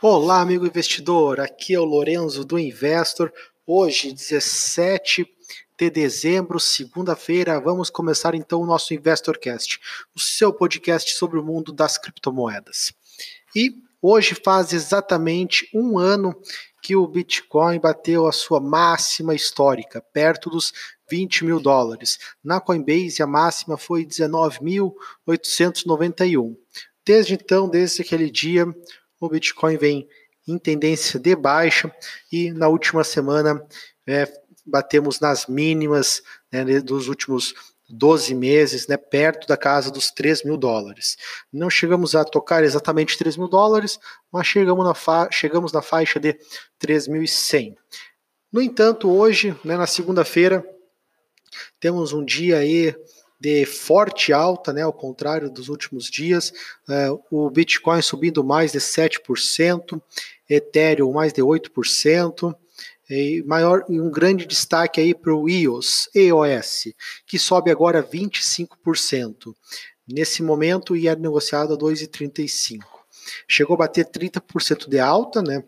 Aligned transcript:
Olá, 0.00 0.40
amigo 0.40 0.64
investidor. 0.64 1.40
Aqui 1.40 1.74
é 1.74 1.80
o 1.80 1.84
Lorenzo 1.84 2.44
do 2.44 2.56
Investor. 2.56 3.32
Hoje, 3.66 4.12
17 4.12 5.26
de 5.76 5.90
dezembro, 5.90 6.60
segunda-feira, 6.60 7.60
vamos 7.60 7.90
começar 7.90 8.32
então 8.36 8.60
o 8.60 8.66
nosso 8.66 8.94
InvestorCast, 8.94 9.80
o 10.14 10.20
seu 10.20 10.52
podcast 10.52 11.16
sobre 11.16 11.36
o 11.36 11.42
mundo 11.42 11.72
das 11.72 11.98
criptomoedas. 11.98 12.92
E 13.56 13.74
hoje 14.00 14.36
faz 14.36 14.72
exatamente 14.72 15.68
um 15.74 15.98
ano 15.98 16.32
que 16.80 16.94
o 16.94 17.08
Bitcoin 17.08 17.80
bateu 17.80 18.28
a 18.28 18.32
sua 18.32 18.60
máxima 18.60 19.34
histórica, 19.34 20.00
perto 20.12 20.48
dos 20.48 20.72
20 21.10 21.44
mil 21.44 21.58
dólares. 21.58 22.20
Na 22.44 22.60
Coinbase, 22.60 23.20
a 23.20 23.26
máxima 23.26 23.76
foi 23.76 24.06
19.891. 24.06 26.56
Desde 27.04 27.34
então, 27.34 27.68
desde 27.68 28.02
aquele 28.02 28.30
dia, 28.30 28.64
o 29.20 29.28
Bitcoin 29.28 29.76
vem 29.76 30.08
em 30.46 30.58
tendência 30.58 31.18
de 31.20 31.36
baixa 31.36 31.92
e 32.32 32.50
na 32.52 32.68
última 32.68 33.04
semana 33.04 33.62
é, 34.06 34.26
batemos 34.64 35.20
nas 35.20 35.46
mínimas 35.46 36.22
né, 36.50 36.64
dos 36.80 37.08
últimos 37.08 37.54
12 37.88 38.34
meses, 38.34 38.86
né, 38.86 38.96
perto 38.96 39.46
da 39.46 39.56
casa 39.56 39.90
dos 39.90 40.10
3 40.10 40.44
mil 40.44 40.56
dólares. 40.56 41.16
Não 41.52 41.70
chegamos 41.70 42.14
a 42.14 42.24
tocar 42.24 42.62
exatamente 42.62 43.16
3 43.16 43.36
mil 43.36 43.48
dólares, 43.48 43.98
mas 44.30 44.46
chegamos 44.46 44.84
na, 44.84 45.30
chegamos 45.30 45.72
na 45.72 45.80
faixa 45.80 46.20
de 46.20 46.34
3.100. 46.80 47.74
No 48.52 48.60
entanto, 48.60 49.10
hoje, 49.10 49.56
né, 49.64 49.76
na 49.76 49.86
segunda-feira, 49.86 50.64
temos 51.80 52.12
um 52.12 52.24
dia 52.24 52.58
aí 52.58 52.94
de 53.40 53.64
forte 53.64 54.32
alta, 54.32 54.72
né, 54.72 54.82
ao 54.82 54.92
contrário 54.92 55.50
dos 55.50 55.68
últimos 55.68 56.10
dias, 56.10 56.52
é, 56.88 57.08
o 57.30 57.48
Bitcoin 57.50 58.02
subindo 58.02 58.42
mais 58.42 58.72
de 58.72 58.78
7%, 58.78 60.00
Ethereum 60.48 61.12
mais 61.12 61.32
de 61.32 61.42
8%, 61.42 62.54
e 63.10 63.42
maior 63.46 63.84
e 63.88 64.00
um 64.00 64.10
grande 64.10 64.46
destaque 64.46 65.00
aí 65.00 65.14
para 65.14 65.34
o 65.34 65.48
EOS, 65.48 66.10
EOS, 66.14 66.88
que 67.26 67.38
sobe 67.38 67.70
agora 67.70 68.02
25%. 68.02 69.54
Nesse 70.06 70.42
momento 70.42 70.96
e 70.96 71.08
é 71.08 71.16
negociado 71.16 71.74
a 71.74 71.76
2,35. 71.76 72.82
Chegou 73.46 73.74
a 73.74 73.78
bater 73.78 74.06
30% 74.06 74.88
de 74.88 74.98
alta, 74.98 75.42
né? 75.42 75.64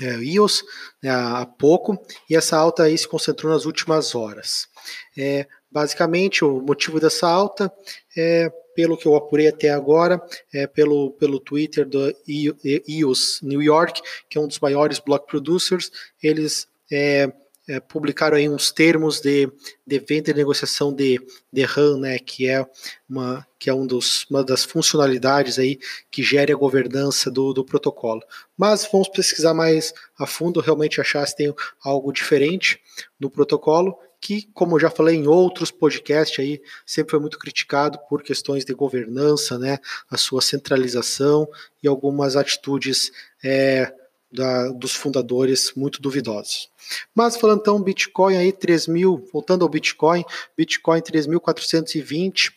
É, 0.00 0.22
EOS 0.22 0.62
né, 1.02 1.10
há 1.10 1.44
pouco, 1.44 2.00
e 2.30 2.36
essa 2.36 2.56
alta 2.56 2.84
aí 2.84 2.96
se 2.96 3.08
concentrou 3.08 3.52
nas 3.52 3.64
últimas 3.64 4.14
horas. 4.14 4.68
É, 5.16 5.46
Basicamente, 5.70 6.44
o 6.44 6.60
motivo 6.62 6.98
dessa 6.98 7.28
alta 7.28 7.72
é, 8.16 8.50
pelo 8.74 8.96
que 8.96 9.06
eu 9.06 9.14
apurei 9.14 9.48
até 9.48 9.70
agora, 9.70 10.22
é 10.52 10.66
pelo, 10.66 11.10
pelo 11.12 11.38
Twitter 11.38 11.86
do 11.86 12.14
EOS 12.26 13.40
New 13.42 13.60
York, 13.60 14.00
que 14.30 14.38
é 14.38 14.40
um 14.40 14.46
dos 14.48 14.58
maiores 14.60 14.98
block 14.98 15.26
producers, 15.26 15.90
eles 16.22 16.66
é, 16.90 17.30
é, 17.68 17.78
publicaram 17.78 18.36
aí 18.36 18.48
uns 18.48 18.72
termos 18.72 19.20
de, 19.20 19.50
de 19.86 19.98
venda 19.98 20.30
e 20.30 20.34
negociação 20.34 20.92
de, 20.92 21.20
de 21.52 21.62
RAM, 21.62 21.98
né, 21.98 22.18
que 22.18 22.48
é, 22.48 22.66
uma, 23.08 23.46
que 23.58 23.68
é 23.68 23.74
um 23.74 23.86
dos, 23.86 24.24
uma 24.30 24.42
das 24.42 24.64
funcionalidades 24.64 25.58
aí 25.58 25.78
que 26.10 26.22
gera 26.22 26.52
a 26.52 26.56
governança 26.56 27.30
do, 27.30 27.52
do 27.52 27.64
protocolo. 27.64 28.22
Mas 28.56 28.88
vamos 28.90 29.08
pesquisar 29.08 29.52
mais 29.52 29.92
a 30.18 30.26
fundo, 30.26 30.60
realmente 30.60 31.00
achar 31.00 31.26
se 31.26 31.36
tem 31.36 31.54
algo 31.84 32.10
diferente 32.10 32.80
no 33.20 33.30
protocolo 33.30 33.98
que, 34.20 34.48
como 34.52 34.76
eu 34.76 34.80
já 34.80 34.90
falei 34.90 35.16
em 35.16 35.28
outros 35.28 35.70
podcasts 35.70 36.38
aí, 36.40 36.60
sempre 36.84 37.12
foi 37.12 37.20
muito 37.20 37.38
criticado 37.38 37.98
por 38.08 38.22
questões 38.22 38.64
de 38.64 38.74
governança, 38.74 39.58
né, 39.58 39.78
a 40.10 40.16
sua 40.16 40.42
centralização 40.42 41.48
e 41.82 41.86
algumas 41.86 42.36
atitudes 42.36 43.12
é, 43.44 43.92
da, 44.30 44.68
dos 44.68 44.94
fundadores 44.94 45.72
muito 45.74 46.00
duvidosas. 46.00 46.68
Mas 47.14 47.36
falando 47.36 47.60
então 47.60 47.82
Bitcoin 47.82 48.36
aí 48.36 48.52
3 48.52 48.86
mil, 48.88 49.28
voltando 49.32 49.62
ao 49.62 49.68
Bitcoin, 49.68 50.24
Bitcoin 50.56 51.00
3.420, 51.00 52.52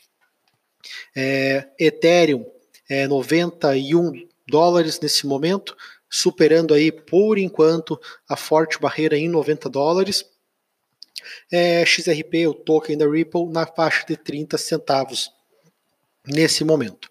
é, 1.15 1.67
Ethereum 1.79 2.45
é, 2.89 3.07
91 3.07 4.27
dólares 4.47 4.99
nesse 4.99 5.25
momento, 5.25 5.75
superando 6.09 6.73
aí 6.73 6.91
por 6.91 7.37
enquanto 7.37 7.99
a 8.27 8.35
forte 8.35 8.79
barreira 8.79 9.17
em 9.17 9.29
90 9.29 9.69
dólares 9.69 10.25
é, 11.51 11.85
XRP, 11.85 12.47
o 12.47 12.53
token 12.53 12.97
da 12.97 13.07
Ripple, 13.07 13.47
na 13.47 13.65
faixa 13.65 14.05
de 14.05 14.17
30 14.17 14.57
centavos 14.57 15.31
nesse 16.25 16.63
momento. 16.63 17.09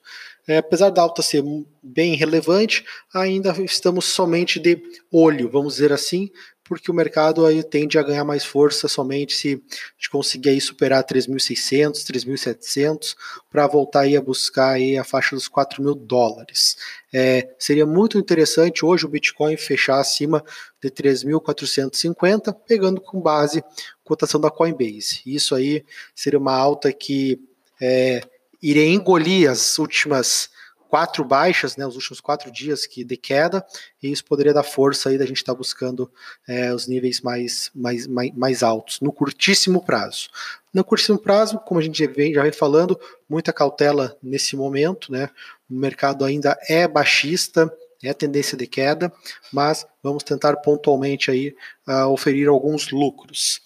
É, 0.50 0.56
apesar 0.56 0.90
da 0.90 1.00
alta 1.00 1.22
ser 1.22 1.44
bem 1.80 2.16
relevante, 2.16 2.84
ainda 3.14 3.54
estamos 3.62 4.06
somente 4.06 4.58
de 4.58 4.82
olho, 5.08 5.48
vamos 5.48 5.74
dizer 5.74 5.92
assim, 5.92 6.28
porque 6.64 6.90
o 6.90 6.94
mercado 6.94 7.46
aí 7.46 7.62
tende 7.62 7.96
a 7.96 8.02
ganhar 8.02 8.24
mais 8.24 8.44
força 8.44 8.88
somente 8.88 9.32
se 9.36 9.48
a 9.48 9.52
gente 9.52 10.10
conseguir 10.10 10.48
aí 10.48 10.60
superar 10.60 11.04
3.600, 11.04 12.04
3.700 12.04 13.14
para 13.48 13.68
voltar 13.68 14.00
aí 14.00 14.16
a 14.16 14.20
buscar 14.20 14.70
aí 14.70 14.98
a 14.98 15.04
faixa 15.04 15.36
dos 15.36 15.46
4 15.46 15.80
mil 15.80 15.94
dólares. 15.94 16.76
É, 17.14 17.54
seria 17.56 17.86
muito 17.86 18.18
interessante 18.18 18.84
hoje 18.84 19.06
o 19.06 19.08
Bitcoin 19.08 19.56
fechar 19.56 20.00
acima 20.00 20.44
de 20.82 20.90
3.450, 20.90 22.52
pegando 22.66 23.00
com 23.00 23.20
base 23.20 23.62
cotação 24.02 24.40
da 24.40 24.50
Coinbase. 24.50 25.22
Isso 25.24 25.54
aí 25.54 25.84
seria 26.12 26.40
uma 26.40 26.56
alta 26.56 26.92
que 26.92 27.38
é, 27.80 28.20
iria 28.62 28.86
engolir 28.86 29.50
as 29.50 29.78
últimas 29.78 30.50
quatro 30.90 31.24
baixas, 31.24 31.76
né, 31.76 31.86
os 31.86 31.94
últimos 31.94 32.20
quatro 32.20 32.50
dias 32.50 32.84
que 32.84 33.04
de 33.04 33.16
queda, 33.16 33.64
e 34.02 34.10
isso 34.10 34.24
poderia 34.24 34.52
dar 34.52 34.64
força 34.64 35.08
aí 35.08 35.16
da 35.16 35.24
gente 35.24 35.36
estar 35.36 35.52
tá 35.52 35.58
buscando 35.58 36.10
é, 36.48 36.74
os 36.74 36.88
níveis 36.88 37.20
mais, 37.20 37.70
mais, 37.72 38.08
mais, 38.08 38.32
mais, 38.34 38.62
altos, 38.64 39.00
no 39.00 39.12
curtíssimo 39.12 39.84
prazo. 39.84 40.28
No 40.74 40.82
curtíssimo 40.82 41.18
prazo, 41.18 41.60
como 41.60 41.78
a 41.78 41.82
gente 41.82 42.04
já 42.04 42.10
vem, 42.10 42.34
já 42.34 42.42
vem 42.42 42.50
falando, 42.50 42.98
muita 43.28 43.52
cautela 43.52 44.18
nesse 44.20 44.56
momento, 44.56 45.12
né, 45.12 45.30
o 45.70 45.74
mercado 45.74 46.24
ainda 46.24 46.58
é 46.68 46.88
baixista, 46.88 47.72
é 48.02 48.12
tendência 48.14 48.56
de 48.56 48.66
queda, 48.66 49.12
mas 49.52 49.86
vamos 50.02 50.24
tentar 50.24 50.56
pontualmente 50.56 51.30
aí 51.30 51.54
uh, 51.86 52.06
oferir 52.06 52.48
alguns 52.48 52.90
lucros. 52.90 53.60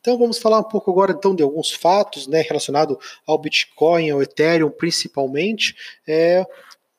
Então 0.00 0.18
vamos 0.18 0.38
falar 0.38 0.58
um 0.58 0.64
pouco 0.64 0.90
agora 0.90 1.12
então 1.12 1.34
de 1.34 1.42
alguns 1.42 1.70
fatos, 1.70 2.26
né, 2.26 2.40
relacionado 2.40 2.98
ao 3.26 3.38
Bitcoin, 3.38 4.10
ao 4.10 4.22
Ethereum, 4.22 4.70
principalmente. 4.70 5.76
É, 6.06 6.46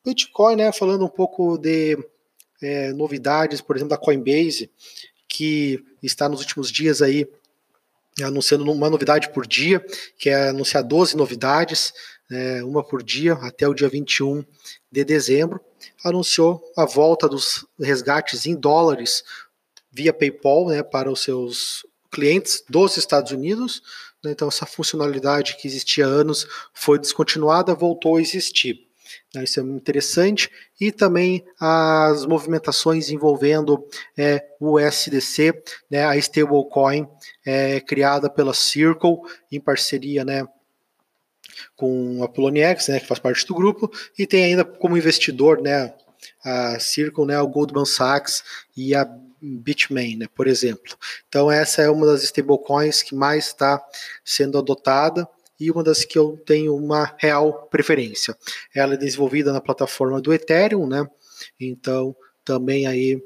Bitcoin, 0.05 0.55
né, 0.55 0.71
falando 0.71 1.05
um 1.05 1.09
pouco 1.09 1.57
de 1.57 1.97
é, 2.61 2.93
novidades, 2.93 3.59
por 3.59 3.75
exemplo, 3.75 3.89
da 3.89 3.97
Coinbase, 3.97 4.71
que 5.27 5.83
está 6.03 6.29
nos 6.29 6.41
últimos 6.41 6.71
dias 6.71 7.01
aí 7.01 7.27
anunciando 8.21 8.69
uma 8.69 8.89
novidade 8.89 9.29
por 9.31 9.47
dia, 9.47 9.83
que 10.17 10.29
é 10.29 10.49
anunciar 10.49 10.83
12 10.83 11.15
novidades, 11.15 11.93
é, 12.29 12.63
uma 12.63 12.83
por 12.83 13.01
dia, 13.01 13.33
até 13.33 13.67
o 13.67 13.73
dia 13.73 13.89
21 13.89 14.43
de 14.91 15.03
dezembro. 15.03 15.59
Anunciou 16.03 16.61
a 16.77 16.85
volta 16.85 17.27
dos 17.27 17.65
resgates 17.79 18.45
em 18.45 18.55
dólares 18.55 19.23
via 19.91 20.13
PayPal 20.13 20.67
né, 20.67 20.83
para 20.83 21.11
os 21.11 21.21
seus 21.21 21.85
clientes 22.11 22.63
dos 22.69 22.97
Estados 22.97 23.31
Unidos. 23.31 23.81
Né, 24.23 24.31
então, 24.31 24.47
essa 24.47 24.65
funcionalidade 24.65 25.57
que 25.57 25.67
existia 25.67 26.05
há 26.05 26.09
anos 26.09 26.47
foi 26.73 26.99
descontinuada, 26.99 27.73
voltou 27.73 28.17
a 28.17 28.21
existir. 28.21 28.87
Né, 29.33 29.43
isso 29.43 29.59
é 29.59 29.63
interessante. 29.63 30.49
E 30.79 30.91
também 30.91 31.43
as 31.59 32.25
movimentações 32.25 33.09
envolvendo 33.09 33.83
é, 34.17 34.45
o 34.59 34.79
USDC, 34.79 35.63
né, 35.89 36.05
a 36.05 36.17
stablecoin 36.17 37.07
é, 37.45 37.79
criada 37.79 38.29
pela 38.29 38.53
Circle, 38.53 39.17
em 39.51 39.59
parceria 39.59 40.23
né, 40.23 40.45
com 41.75 42.23
a 42.23 42.27
Poloniex, 42.27 42.87
né, 42.89 42.99
que 42.99 43.07
faz 43.07 43.19
parte 43.19 43.45
do 43.45 43.55
grupo, 43.55 43.91
e 44.17 44.27
tem 44.27 44.45
ainda 44.45 44.63
como 44.63 44.97
investidor 44.97 45.61
né, 45.61 45.93
a 46.43 46.79
Circle, 46.79 47.25
né, 47.25 47.39
o 47.39 47.47
Goldman 47.47 47.85
Sachs 47.85 48.43
e 48.75 48.93
a 48.95 49.09
Bitmain, 49.41 50.17
né, 50.17 50.27
por 50.35 50.47
exemplo. 50.47 50.95
Então 51.27 51.51
essa 51.51 51.81
é 51.81 51.89
uma 51.89 52.05
das 52.05 52.23
stablecoins 52.23 53.01
que 53.01 53.15
mais 53.15 53.47
está 53.47 53.83
sendo 54.23 54.57
adotada 54.57 55.27
e 55.59 55.71
uma 55.71 55.83
das 55.83 56.03
que 56.05 56.17
eu 56.17 56.41
tenho 56.45 56.75
uma 56.75 57.15
real 57.17 57.67
preferência. 57.69 58.35
Ela 58.73 58.95
é 58.95 58.97
desenvolvida 58.97 59.51
na 59.51 59.61
plataforma 59.61 60.21
do 60.21 60.33
Ethereum, 60.33 60.87
né? 60.87 61.07
Então 61.59 62.15
também 62.43 62.87
aí 62.87 63.21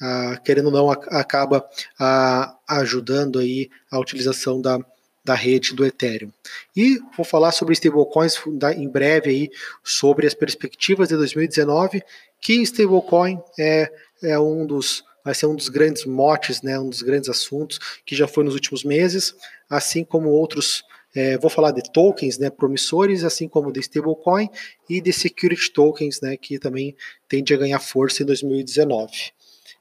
ah, 0.00 0.38
querendo 0.44 0.66
ou 0.66 0.72
não 0.72 0.90
acaba 0.90 1.66
ah, 1.98 2.56
ajudando 2.68 3.38
aí 3.38 3.70
a 3.90 3.98
utilização 3.98 4.60
da, 4.60 4.78
da 5.24 5.34
rede 5.34 5.74
do 5.74 5.86
Ethereum. 5.86 6.30
E 6.76 6.98
vou 7.16 7.24
falar 7.24 7.52
sobre 7.52 7.72
stablecoins 7.72 8.36
em 8.76 8.88
breve 8.88 9.30
aí 9.30 9.50
sobre 9.82 10.26
as 10.26 10.34
perspectivas 10.34 11.08
de 11.08 11.16
2019, 11.16 12.02
que 12.40 12.62
stablecoin 12.62 13.40
é, 13.58 13.90
é 14.22 14.38
um 14.38 14.66
dos 14.66 15.02
vai 15.26 15.34
ser 15.34 15.46
um 15.46 15.56
dos 15.56 15.68
grandes 15.68 16.04
motes, 16.04 16.62
né, 16.62 16.78
um 16.78 16.88
dos 16.88 17.02
grandes 17.02 17.28
assuntos 17.28 17.80
que 18.06 18.14
já 18.14 18.28
foi 18.28 18.44
nos 18.44 18.54
últimos 18.54 18.84
meses, 18.84 19.34
assim 19.68 20.04
como 20.04 20.30
outros 20.30 20.84
é, 21.16 21.36
vou 21.38 21.50
falar 21.50 21.72
de 21.72 21.82
tokens 21.92 22.38
né, 22.38 22.48
promissores, 22.48 23.24
assim 23.24 23.48
como 23.48 23.72
de 23.72 23.80
stablecoin 23.80 24.48
e 24.88 25.00
de 25.00 25.12
security 25.12 25.72
tokens, 25.72 26.20
né, 26.20 26.36
que 26.36 26.60
também 26.60 26.94
tende 27.28 27.52
a 27.52 27.56
ganhar 27.56 27.80
força 27.80 28.22
em 28.22 28.26
2019. 28.26 29.32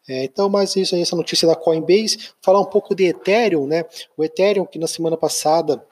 É, 0.07 0.23
então, 0.23 0.49
mas 0.49 0.75
isso 0.75 0.95
aí, 0.95 1.01
essa 1.01 1.15
notícia 1.15 1.47
da 1.47 1.55
Coinbase. 1.55 2.31
Falar 2.41 2.61
um 2.61 2.65
pouco 2.65 2.95
de 2.95 3.05
Ethereum, 3.05 3.65
né? 3.65 3.85
O 4.15 4.23
Ethereum, 4.23 4.65
que 4.65 4.77
na 4.77 4.87
semana 4.87 5.17
passada 5.17 5.83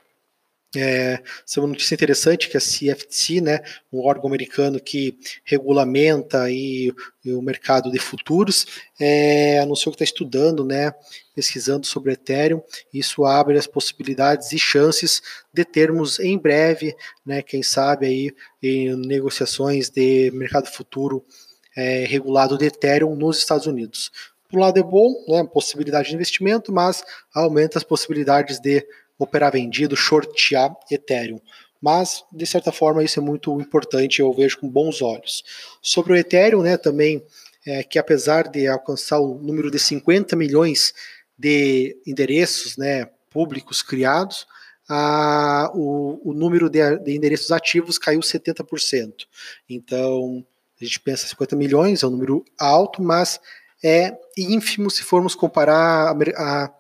é, 0.76 1.22
essa 1.46 1.60
é 1.60 1.62
uma 1.62 1.70
notícia 1.70 1.94
interessante 1.94 2.50
que 2.50 2.58
a 2.58 2.60
CFTC, 2.60 3.42
né, 3.42 3.60
um 3.92 4.00
órgão 4.00 4.28
americano 4.28 4.80
que 4.80 5.18
regulamenta 5.44 6.42
aí, 6.42 6.92
o 7.26 7.42
mercado 7.42 7.92
de 7.92 8.00
futuros, 8.00 8.66
é, 9.00 9.60
anunciou 9.60 9.94
que 9.94 10.04
está 10.04 10.04
estudando, 10.04 10.66
né, 10.66 10.94
pesquisando 11.36 11.86
sobre 11.86 12.14
Ethereum. 12.14 12.62
Isso 12.94 13.24
abre 13.24 13.58
as 13.58 13.68
possibilidades 13.68 14.52
e 14.52 14.58
chances 14.58 15.22
de 15.54 15.64
termos 15.64 16.20
em 16.20 16.38
breve, 16.38 16.96
né, 17.26 17.42
quem 17.42 17.62
sabe 17.62 18.08
aí, 18.08 18.36
em 18.62 18.96
negociações 18.96 19.90
de 19.90 20.32
mercado 20.32 20.68
futuro 20.68 21.24
é, 21.76 22.06
regulado 22.06 22.58
de 22.58 22.66
Ethereum 22.66 23.16
nos 23.16 23.38
Estados 23.38 23.68
Unidos. 23.68 24.12
Por 24.50 24.60
um 24.60 24.62
lado 24.62 24.80
é 24.80 24.84
bom, 24.84 25.14
né, 25.28 25.44
possibilidade 25.52 26.10
de 26.10 26.16
investimento, 26.16 26.72
mas 26.72 27.04
aumenta 27.34 27.78
as 27.78 27.84
possibilidades 27.84 28.60
de 28.60 28.86
operar 29.18 29.52
vendido, 29.52 29.96
shortear 29.96 30.76
Ethereum. 30.90 31.40
Mas, 31.82 32.24
de 32.32 32.46
certa 32.46 32.72
forma, 32.72 33.04
isso 33.04 33.20
é 33.20 33.22
muito 33.22 33.60
importante, 33.60 34.22
eu 34.22 34.32
vejo 34.32 34.60
com 34.60 34.70
bons 34.70 35.02
olhos. 35.02 35.44
Sobre 35.82 36.14
o 36.14 36.16
Ethereum, 36.16 36.62
né, 36.62 36.78
também, 36.78 37.22
é, 37.66 37.84
que 37.84 38.00
apesar 38.00 38.48
de 38.48 38.68
alcançar 38.68 39.20
o 39.20 39.36
número 39.36 39.70
de 39.70 39.80
50 39.80 40.36
milhões 40.36 40.94
de 41.38 41.98
endereços 42.08 42.78
né, 42.78 43.10
públicos 43.30 43.82
criados, 43.82 44.48
a, 44.88 45.72
o, 45.74 46.32
o 46.32 46.34
número 46.34 46.70
de, 46.70 47.00
de 47.00 47.16
endereços 47.16 47.52
ativos 47.52 47.98
caiu 47.98 48.20
70%. 48.20 49.26
Então, 49.70 50.46
a 50.80 50.86
gente 50.86 51.00
pensa 51.00 51.28
50 51.28 51.56
milhões, 51.56 52.04
é 52.04 52.08
um 52.08 52.12
número 52.12 52.46
alto, 52.60 53.02
mas 53.02 53.40
é 53.84 54.18
ínfimo 54.38 54.90
se 54.90 55.04
formos 55.04 55.36
comparar 55.36 56.16
a, 56.16 56.16
a, 56.38 56.74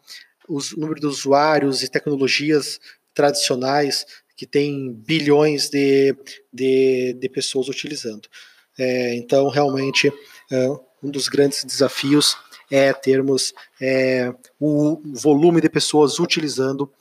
os 0.47 0.75
números 0.75 1.01
de 1.01 1.07
usuários 1.07 1.83
e 1.83 1.89
tecnologias 1.89 2.79
tradicionais 3.13 4.05
que 4.35 4.45
tem 4.45 4.91
bilhões 4.91 5.69
de, 5.69 6.15
de, 6.51 7.13
de 7.13 7.29
pessoas 7.29 7.69
utilizando. 7.69 8.27
É, 8.77 9.15
então, 9.15 9.47
realmente, 9.49 10.11
é, 10.51 10.67
um 11.01 11.09
dos 11.09 11.27
grandes 11.27 11.63
desafios 11.63 12.35
é 12.71 12.91
termos 12.91 13.53
é, 13.79 14.33
o 14.59 14.99
volume 15.13 15.61
de 15.61 15.69
pessoas 15.69 16.19
utilizando 16.19 16.91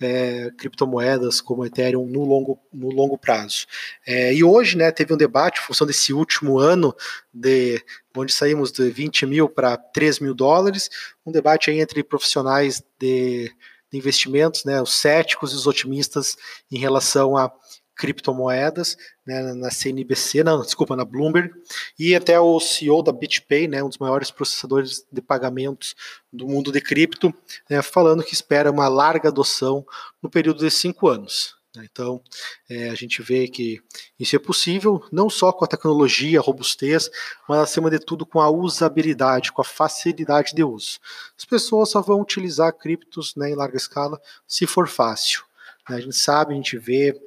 é, 0.00 0.50
criptomoedas 0.58 1.40
como 1.40 1.64
Ethereum 1.64 2.06
no 2.06 2.24
longo, 2.24 2.58
no 2.72 2.90
longo 2.90 3.16
prazo. 3.16 3.66
É, 4.06 4.34
e 4.34 4.44
hoje 4.44 4.76
né, 4.76 4.90
teve 4.90 5.14
um 5.14 5.16
debate 5.16 5.60
em 5.60 5.64
função 5.64 5.86
desse 5.86 6.12
último 6.12 6.58
ano, 6.58 6.94
de 7.32 7.82
onde 8.16 8.32
saímos 8.32 8.70
de 8.72 8.90
20 8.90 9.26
mil 9.26 9.48
para 9.48 9.76
3 9.76 10.20
mil 10.20 10.34
dólares, 10.34 10.90
um 11.24 11.32
debate 11.32 11.70
aí 11.70 11.80
entre 11.80 12.02
profissionais 12.02 12.82
de, 12.98 13.52
de 13.90 13.98
investimentos, 13.98 14.64
né, 14.64 14.80
os 14.80 14.94
céticos 14.94 15.52
e 15.52 15.56
os 15.56 15.66
otimistas 15.66 16.36
em 16.70 16.78
relação 16.78 17.36
a 17.36 17.52
criptomoedas, 17.94 18.96
né, 19.24 19.52
na 19.54 19.70
CNBC, 19.70 20.42
não, 20.42 20.60
desculpa, 20.62 20.96
na 20.96 21.04
Bloomberg, 21.04 21.52
e 21.98 22.14
até 22.14 22.40
o 22.40 22.58
CEO 22.58 23.02
da 23.02 23.12
BitPay, 23.12 23.68
né, 23.68 23.82
um 23.82 23.88
dos 23.88 23.98
maiores 23.98 24.30
processadores 24.30 25.06
de 25.10 25.22
pagamentos 25.22 25.94
do 26.32 26.48
mundo 26.48 26.72
de 26.72 26.80
cripto, 26.80 27.32
né, 27.68 27.80
falando 27.82 28.24
que 28.24 28.34
espera 28.34 28.70
uma 28.70 28.88
larga 28.88 29.28
adoção 29.28 29.86
no 30.22 30.30
período 30.30 30.64
de 30.64 30.70
cinco 30.70 31.08
anos. 31.08 31.54
Né. 31.74 31.86
Então, 31.90 32.22
é, 32.68 32.90
a 32.90 32.94
gente 32.94 33.22
vê 33.22 33.48
que 33.48 33.80
isso 34.18 34.36
é 34.36 34.38
possível, 34.38 35.04
não 35.10 35.28
só 35.30 35.52
com 35.52 35.64
a 35.64 35.68
tecnologia, 35.68 36.38
a 36.38 36.42
robustez, 36.42 37.10
mas 37.48 37.60
acima 37.60 37.90
de 37.90 37.98
tudo 37.98 38.26
com 38.26 38.40
a 38.40 38.50
usabilidade, 38.50 39.52
com 39.52 39.62
a 39.62 39.64
facilidade 39.64 40.54
de 40.54 40.62
uso. 40.62 40.98
As 41.36 41.44
pessoas 41.44 41.90
só 41.90 42.00
vão 42.00 42.20
utilizar 42.20 42.72
criptos 42.72 43.34
né, 43.36 43.50
em 43.50 43.54
larga 43.54 43.76
escala 43.76 44.20
se 44.46 44.66
for 44.66 44.88
fácil. 44.88 45.42
Né. 45.88 45.96
A 45.96 46.00
gente 46.00 46.16
sabe, 46.16 46.52
a 46.52 46.56
gente 46.56 46.78
vê 46.78 47.18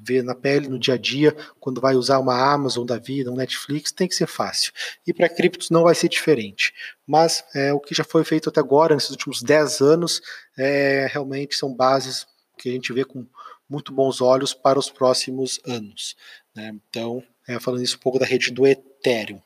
vê 0.00 0.22
na 0.22 0.34
pele, 0.34 0.68
no 0.68 0.78
dia 0.78 0.94
a 0.94 0.96
dia, 0.96 1.36
quando 1.60 1.80
vai 1.80 1.94
usar 1.94 2.18
uma 2.18 2.52
Amazon 2.52 2.86
da 2.86 2.98
vida, 2.98 3.30
um 3.30 3.36
Netflix, 3.36 3.92
tem 3.92 4.08
que 4.08 4.14
ser 4.14 4.26
fácil. 4.26 4.72
E 5.06 5.12
para 5.12 5.28
criptos 5.28 5.70
não 5.70 5.82
vai 5.82 5.94
ser 5.94 6.08
diferente. 6.08 6.72
Mas 7.06 7.44
é, 7.54 7.72
o 7.72 7.80
que 7.80 7.94
já 7.94 8.04
foi 8.04 8.24
feito 8.24 8.48
até 8.48 8.60
agora, 8.60 8.94
nesses 8.94 9.10
últimos 9.10 9.42
10 9.42 9.80
anos, 9.80 10.22
é, 10.56 11.06
realmente 11.10 11.56
são 11.56 11.74
bases 11.74 12.26
que 12.56 12.68
a 12.68 12.72
gente 12.72 12.92
vê 12.92 13.04
com 13.04 13.26
muito 13.72 13.92
bons 13.92 14.20
olhos 14.20 14.52
para 14.52 14.78
os 14.78 14.90
próximos 14.90 15.58
anos. 15.66 16.14
Né? 16.54 16.74
Então, 16.88 17.22
é, 17.48 17.58
falando 17.58 17.82
isso 17.82 17.96
um 17.96 18.00
pouco 18.00 18.18
da 18.18 18.26
rede 18.26 18.50
do 18.50 18.66
Ethereum. 18.66 19.40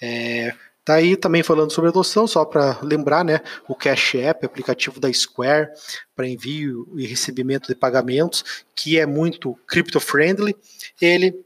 É, 0.00 0.54
Daí 0.86 1.14
tá 1.14 1.22
também 1.22 1.42
falando 1.42 1.70
sobre 1.70 1.90
adoção, 1.90 2.26
só 2.26 2.44
para 2.44 2.80
lembrar, 2.82 3.24
né, 3.24 3.40
o 3.68 3.76
Cash 3.76 4.16
App, 4.16 4.44
aplicativo 4.44 4.98
da 4.98 5.12
Square 5.12 5.68
para 6.16 6.26
envio 6.26 6.88
e 6.96 7.06
recebimento 7.06 7.68
de 7.68 7.74
pagamentos, 7.74 8.64
que 8.74 8.98
é 8.98 9.06
muito 9.06 9.54
crypto-friendly, 9.68 10.56
ele 11.00 11.44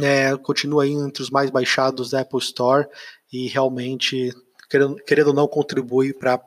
é, 0.00 0.36
continua 0.36 0.82
aí 0.82 0.92
entre 0.92 1.22
os 1.22 1.30
mais 1.30 1.48
baixados 1.48 2.10
da 2.10 2.20
Apple 2.20 2.38
Store 2.40 2.86
e 3.32 3.48
realmente, 3.48 4.30
querendo, 4.68 4.96
querendo 4.96 5.28
ou 5.28 5.34
não, 5.34 5.48
contribui 5.48 6.12
para 6.12 6.40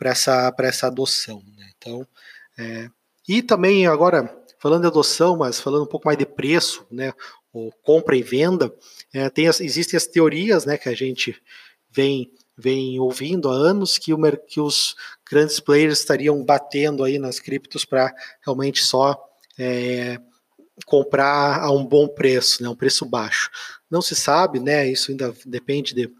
essa, 0.00 0.52
essa 0.60 0.86
adoção. 0.86 1.42
Né? 1.56 1.70
Então, 1.76 2.06
é, 2.58 2.88
e 3.28 3.42
também 3.42 3.86
agora, 3.86 4.39
falando 4.60 4.82
de 4.82 4.88
adoção, 4.88 5.36
mas 5.38 5.58
falando 5.58 5.84
um 5.84 5.88
pouco 5.88 6.06
mais 6.06 6.18
de 6.18 6.26
preço, 6.26 6.86
né, 6.90 7.12
ou 7.52 7.72
compra 7.82 8.16
e 8.16 8.22
venda, 8.22 8.72
é, 9.12 9.28
tem 9.30 9.48
as, 9.48 9.60
existem 9.60 9.96
as 9.96 10.06
teorias 10.06 10.64
né, 10.66 10.76
que 10.76 10.88
a 10.88 10.94
gente 10.94 11.42
vem, 11.90 12.30
vem 12.56 13.00
ouvindo 13.00 13.48
há 13.48 13.54
anos 13.54 13.96
que, 13.98 14.12
o, 14.12 14.18
que 14.46 14.60
os 14.60 14.94
grandes 15.28 15.58
players 15.58 15.98
estariam 15.98 16.44
batendo 16.44 17.02
aí 17.02 17.18
nas 17.18 17.40
criptos 17.40 17.86
para 17.86 18.14
realmente 18.44 18.84
só 18.84 19.18
é, 19.58 20.20
comprar 20.84 21.60
a 21.60 21.70
um 21.72 21.84
bom 21.84 22.06
preço, 22.06 22.62
né, 22.62 22.68
um 22.68 22.76
preço 22.76 23.06
baixo. 23.06 23.50
Não 23.90 24.02
se 24.02 24.14
sabe, 24.14 24.60
né, 24.60 24.86
isso 24.86 25.10
ainda 25.10 25.34
depende 25.46 25.94
de. 25.94 26.12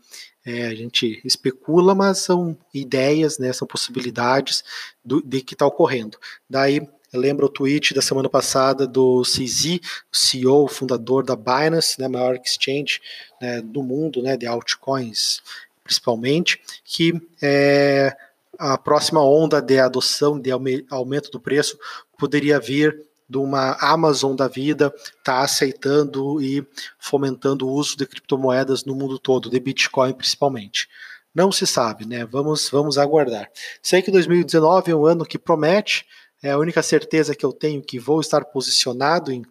É, 0.42 0.69
a 0.69 0.75
gente 0.75 1.20
especula, 1.22 1.94
mas 1.94 2.20
são 2.20 2.56
ideias, 2.72 3.38
né, 3.38 3.52
são 3.52 3.69
possibilidades 3.69 4.64
do, 5.04 5.20
de 5.20 5.42
que 5.42 5.52
está 5.52 5.66
ocorrendo. 5.66 6.16
Daí 6.48 6.81
Lembra 7.12 7.46
o 7.46 7.48
tweet 7.48 7.92
da 7.92 8.00
semana 8.00 8.28
passada 8.28 8.86
do 8.86 9.22
CZ, 9.22 9.80
CEO, 10.12 10.68
fundador 10.68 11.24
da 11.24 11.34
Binance, 11.34 12.00
né, 12.00 12.06
maior 12.06 12.36
exchange 12.36 13.00
né, 13.40 13.60
do 13.60 13.82
mundo, 13.82 14.22
né, 14.22 14.36
de 14.36 14.46
altcoins, 14.46 15.40
principalmente, 15.82 16.61
que 16.85 17.20
é, 17.42 18.16
a 18.58 18.78
próxima 18.78 19.25
onda 19.25 19.61
de 19.61 19.78
adoção, 19.78 20.38
de 20.38 20.50
aumento 20.90 21.30
do 21.30 21.40
preço, 21.40 21.78
poderia 22.16 22.61
vir 22.61 23.04
de 23.30 23.38
uma 23.38 23.76
Amazon 23.80 24.35
da 24.35 24.49
vida 24.49 24.92
tá 25.23 25.40
aceitando 25.40 26.42
e 26.42 26.66
fomentando 26.99 27.66
o 27.66 27.73
uso 27.73 27.96
de 27.96 28.04
criptomoedas 28.04 28.85
no 28.85 28.94
mundo 28.94 29.20
todo, 29.20 29.49
de 29.49 29.61
Bitcoin 29.61 30.12
principalmente. 30.12 30.88
Não 31.32 31.52
se 31.52 31.64
sabe, 31.64 32.04
né? 32.04 32.25
Vamos, 32.26 32.68
vamos 32.70 32.99
aguardar. 32.99 33.49
Sei 33.80 34.02
que 34.02 34.11
2019 34.11 34.90
é 34.90 34.96
um 34.96 35.06
ano 35.06 35.25
que 35.25 35.38
promete, 35.38 36.04
é 36.42 36.50
a 36.50 36.59
única 36.59 36.82
certeza 36.82 37.35
que 37.35 37.44
eu 37.44 37.52
tenho 37.52 37.82
que 37.82 37.99
vou 37.99 38.20
estar 38.20 38.44
posicionado 38.44 39.30
em 39.30 39.44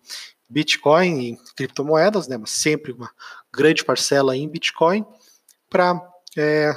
Bitcoin 0.50 1.20
e 1.20 1.38
criptomoedas, 1.56 2.28
né, 2.28 2.38
mas 2.38 2.52
sempre 2.52 2.92
uma 2.92 3.12
grande 3.54 3.84
parcela 3.86 4.36
em 4.36 4.50
Bitcoin, 4.50 5.06
para 5.70 6.02
é, 6.36 6.74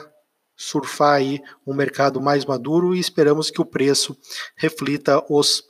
surfar 0.56 1.14
aí 1.14 1.40
um 1.66 1.74
mercado 1.74 2.20
mais 2.20 2.44
maduro 2.44 2.94
e 2.94 3.00
esperamos 3.00 3.50
que 3.50 3.60
o 3.60 3.66
preço 3.66 4.16
reflita 4.56 5.24
os 5.28 5.64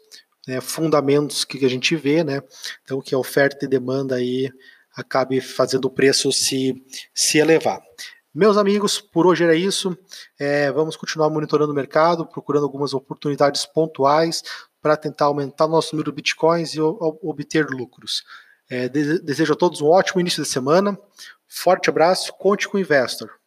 né, 0.47 0.61
fundamentos 0.61 1.45
que 1.45 1.65
a 1.65 1.71
gente 1.71 1.95
vê, 1.95 2.25
né? 2.25 2.43
Então 2.83 3.01
que 3.01 3.15
a 3.15 3.19
oferta 3.19 3.65
e 3.65 3.69
demanda 3.69 4.17
aí 4.17 4.51
acabe 4.95 5.41
fazendo 5.41 5.87
o 5.87 5.91
preço 5.91 6.31
se, 6.33 6.75
se 7.15 7.39
elevar. 7.39 7.81
Meus 8.35 8.57
amigos, 8.57 8.99
por 8.99 9.27
hoje 9.27 9.45
era 9.45 9.55
isso. 9.55 9.97
É, 10.39 10.73
vamos 10.73 10.97
continuar 10.97 11.29
monitorando 11.29 11.71
o 11.71 11.75
mercado, 11.75 12.27
procurando 12.27 12.65
algumas 12.65 12.95
oportunidades 12.95 13.67
pontuais 13.67 14.43
para 14.81 14.97
tentar 14.97 15.27
aumentar 15.27 15.69
nosso 15.69 15.95
número 15.95 16.11
de 16.11 16.17
bitcoins 16.17 16.75
e 16.75 16.81
obter 16.81 17.67
lucros. 17.69 18.25
É, 18.71 18.89
desejo 18.89 19.53
a 19.53 19.57
todos 19.57 19.83
um 19.83 19.87
ótimo 19.87 20.21
início 20.21 20.43
de 20.43 20.49
semana. 20.49 20.99
Forte 21.47 21.91
abraço, 21.91 22.33
conte 22.39 22.67
com 22.67 22.79
o 22.79 22.81
Investor. 22.81 23.42